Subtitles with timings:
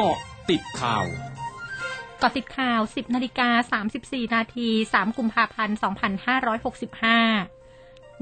[0.00, 0.18] เกาะ
[0.50, 1.06] ติดข่าว
[2.18, 5.76] เกาะติดข่าว 10นาฬิกา34นาที3กุมภาพันธ์
[7.57, 7.57] 2565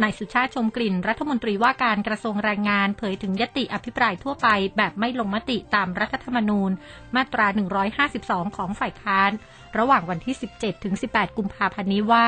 [0.03, 6.70] นายสุชาติชมกลิ่นรัฐมนตรีว่าการกระทรวงแรงงาน เผยถึงยติอภิปรายทั่วไป แบบไม่ลงมติตามรัฐธรรมนูญ
[7.16, 7.46] มาตรา
[8.02, 9.30] 152 ของฝ่ายค้าน
[9.79, 12.27] ระหว่างวันที่ 17 ถึง 18 กุมภาพันธ์นี้ว่า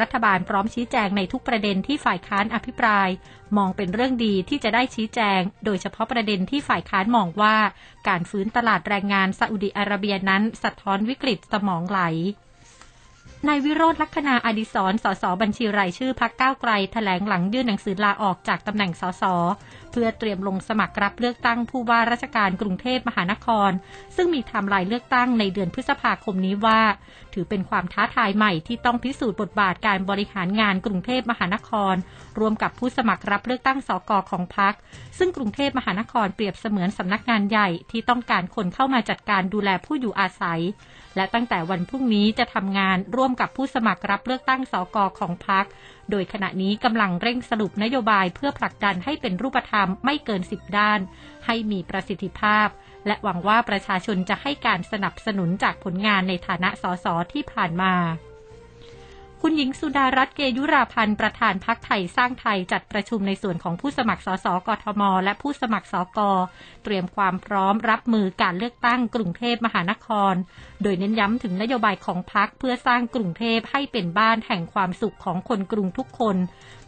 [0.00, 3.08] รัฐบาลพร้อมชี้แจงในทุกประเด็นที่ฝ่ายค้านอภิปราย
[3.56, 7.56] มองเป็นเรื่องดีที่จะได้ชี้แจง โดยเฉพาะประเด็นที่ฝ่ายค้านมองว่า
[8.08, 12.00] การฟื้นตลาดแรงงานซาอุดิอาระเบียนั้น สะท้อนวิกฤตสมองไหล
[13.48, 19.24] นายวิโรจน์ ลักขณาอดิศรสสบัญชีรายชื่อพรรคก้าวไกลแถลงหลังยื่นหนังสือลาออกจากตำแหน่งสส
[19.96, 23.70] เพื่อเตรียมลงสมัครรับเลือกตั้งผู้ว่าราชการกรุงเทพมหานคร
[24.16, 26.80] ซึ่งมีไทม์ไลน์เลือกตั้งในเดือนพฤษภาคมนี้ว่า
[27.34, 31.94] ถือเป็นความท้าทายใหม่ที่ต้องพิสูจน์บทบาทการบริหารงานกรุงเทพมหานคร
[32.38, 34.74] ร่วมกับผู้สมัครรับเลือกตั้งสกของพรรค
[35.18, 40.60] ซึ่งกรุงเทพมหานครเปรียบเสมือนสำนักงานใหญ่ที่ต้องการคนเข้ามาจัดการดูแลผู้อยู่อาศัย
[41.16, 45.64] และตั้งแต่วันพรุ่งนี้จะทำงานร่วมกับผู้สมัครรับเลือกตั้งสกอของพรรค
[46.10, 51.00] โดยขณะนี้กำลังเร่งสรุปนโยบายเพื่อผลักดันให้เป็นรูปธรรมไม่เกินสิบด้าน
[51.46, 52.68] ให้มีประสิทธิภาพ
[53.06, 57.94] และหวังว่าประชาชนจะให้การสนับสนุนจากผลงานในฐานะสสที่ผ่านมา
[59.42, 66.18] คุณหญิงสุดารัตน์เกยุราพันธ์ประธานพักไทยสร้างไทยจัดประชุมในส่วนของผู้สมัครสสกทม และผู้สมัครสก
[66.84, 70.34] เตรียมความพร้อมรับมือการเลือกตั้งกรุงเทพมหานคร
[70.82, 76.36] โดยเน้นย้ำถึงนโยบายของพักเพื่อสร้างกรุงเทพให้เป็นบ้านแห่งความสุขของคนกรุงทุกคน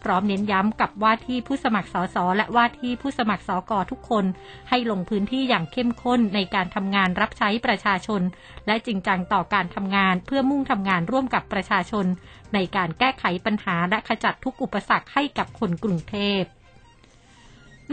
[0.05, 4.25] พร้อมเน้นย้ำกับว่าที่ผู้สมัครสสและว่าที่ผู้สมัครสกทุกคน
[4.69, 8.23] ให้ลงพื้นที่อย่างเข้มข้นในการทำงานรับใช้ประชาชน
[8.67, 12.07] และจริงจังต่อการทำงานเพื่อมุ่งทำงานร่วมกับประชาชน
[12.55, 16.43] ในการแก้ไขปัญหาและขจัดทุกอุปสรรคให้กับคนกรุงเทพ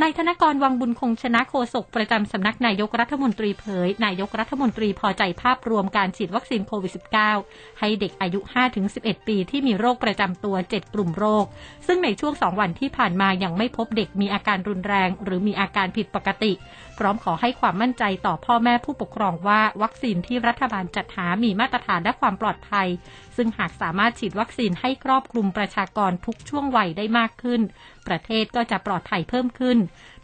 [0.01, 6.91] นายธนกรวังบุญคงชนะโฆษกประจำสำนักนายกรัฐมนตรีเผย นายกรัฐมนตรีพอใจภาพรวมการฉีดวัคซีนโควิด
[7.35, 8.39] -19 ให้เด็กอายุ
[8.83, 11.45] 5-11 ปีที่มีโรคประจำตัว 7 กลุ่มโรค
[11.88, 16.53] ซึ่งในช่วง 2 วันที่ผ่านมายังไม่พบเด็กมีอาการรุนแรง หรือมีอาการผิดปกติ
[16.97, 22.88] พร้อมขอให้ความมั่นใจต่อพ่อแม่ผู้ปกครองว่าวัคซีนที่รัฐบาลจัดหามีมาตรฐานและความปลอดภัย
[23.35, 27.62] ซึ่งหากสามารถฉีดวัคซีนให้ครอบคลุมประชากรทุกช่วงวัยได้มากขึ้น
[28.07, 29.77] ประเทศก็จะปลอดภัยเพิ่มขึ้น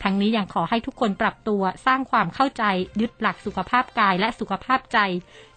[0.03, 2.63] ทั้งนี้ยังขอให้ทุกคนปรับตัวสร้างความเข้าใจ
[3.01, 4.99] ยึดหลักสุขภาพกายและสุขภาพใจ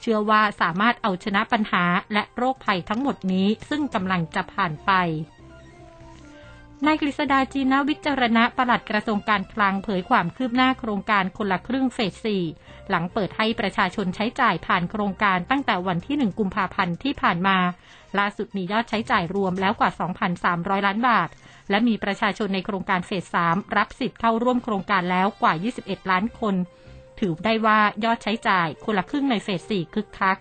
[0.01, 4.93] เชื่อว่าสามารถเอาชนะปัญหาและโรคภัยทั้งหมดนี้ซึ่งกำลังจะผ่านไป
[6.87, 17.59] นายกฤษดาจีนวิจารณะประหลัดกระทรวงการคลังเผยความคืบหน้าโครงการคนละครึ่งเฟส 4 หลังเปิดให้ประชาชนใช้จ่ายผ่านโครงการตั้งแต่วันที่ 1 กุมภาพันธ์ที่ผ่านมา
[18.19, 19.91] ล่าสุดมียอดใช้จ่ายรวมแล้วกว่า
[20.39, 21.29] 2,300 ล้านบาท
[21.71, 26.55] และมีประชาชนในโครงการเฟส 3 รับสิทธิ์เข้าร่วมโครงการแล้วกว่า 21 ล้านคน
[27.21, 30.39] ถือได้ว่ายอดใช้จ่ายคนละครึ่งในเฟส 4 คึกคัก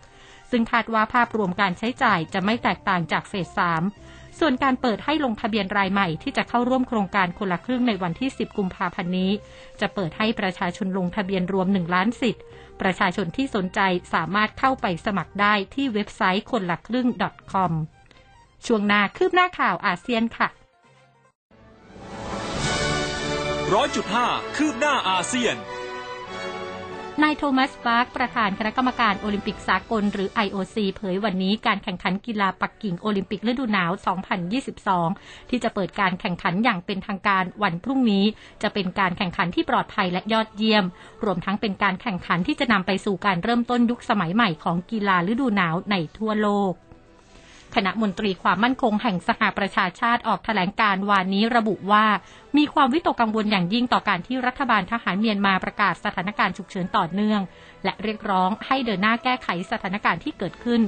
[0.52, 9.32] ซึ่งคาดว่าภาพรวมการใช้จ่ายจะไม่แตกต่างจากเฟส 3 ส่วนการเปิดให้ลงทะเบียนรายใหม่ที่จะเข้าร่วมโครงการคนละครึ่งในวันที่ 10 กุมภาพันธ์นี้
[9.82, 12.44] จะเปิดให้ประชาชนลงทะเบียนรวม 1 ล้านสิทธิ์
[12.82, 13.80] ประชาชนที่สนใจ
[14.14, 17.08] สามารถเข้าไปสมัครได้ที่เว็บไซต์คนละครึ่ง
[17.54, 17.72] .com
[18.66, 20.50] ช่วงหน้าคืบหน้าข่าวอาเซียนค่ะ
[23.74, 25.56] ร้อยจุดห้าคืบหน้าอาเซียน
[27.22, 33.92] นายโทมัสบาร์กประธานคณะกรรมการโอลิมปิกสากลหรือ IOC เผยวันนี้การแข่งขันกีฬาปักกิ่งโอลิมปิกฤดูหนาว
[34.72, 38.26] 2022 ที่จะเปิดการแข่งขันอย่างเป็นทางการวันพรุ่งนี้
[38.62, 40.86] จะเป็นการแข่งขันที่ปลอดภัยและยอดเยี่ยม
[41.24, 46.74] รวมทั้งเป็นการแข่งขันที่จะนำไปสู่การเริ่มต้นยุคสมัยใหม่ของกีฬาฤดูหนาวในทั่วโลก
[47.76, 52.06] คณะมนตรีความมั่นคงแห่งสหประชาชาติออกแถลงการวานนี้ระบุว่า
[52.58, 57.42] มีความวิตกกังวลอย่างยิ่งต่อการที่รัฐบาลทหารเมียนมาประกาศสถานการณ์ฉุกเฉินต่อเนื่อง
[57.84, 60.82] และเรียกร้องให้เดินหน้าแก้ไขสถานการณ์ที่เกิดขึ้น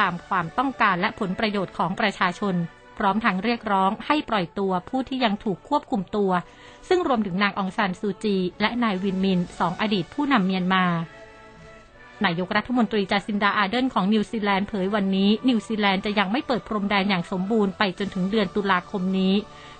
[0.00, 2.54] ตามความต้องการและผลประโยชน์ของประชาชน
[2.98, 6.30] พร้อมทั้งเรียกร้องให้ปล่อยตัวผู้ที่ยังถูกควบคุมตัว
[6.88, 10.84] ซึ่งรวมถึงนางองซานซูจี และนายวินมินสองอดีตผู้นำเมียนมา
[12.24, 19.34] นายกรัฐมนตรีจาซินดาอาเดนของนิวซีแลนด์เผยวันนี้ นิวซีแลนด์จะยังไม่เปิดพรมแดนอย่างสมบูรณ์ไปจนถึงเดือนตุลาคมนี้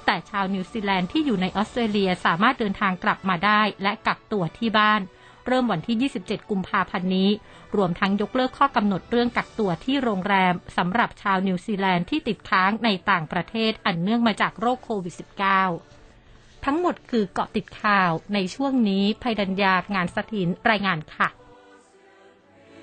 [0.07, 5.01] แต่ชาวนิวซีแลนด์ที่อยู่ในออสเตรเลียสามารถเดินทางกลับมาได้และกักตัวที่บ้าน
[5.47, 7.31] เริ่มวันที่ 27 กุมภาพันธ์นี้
[7.77, 15.15] รวมทั้งยกเลิกข้อกำหนดเรื่องกักตัวที่โรงแรมสำหรับชาวนิวซีแลนด์ที่ติดค้างในต่างประเทศอันเนื่องมาจากโรคโควิด
[15.91, 21.29] -19 ทั้งหมดคือเกาะติดข่าวในช่วงนี้ภัยดัญญางานสถินรายงานค่ะ